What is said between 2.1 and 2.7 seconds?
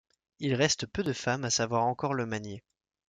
le manier.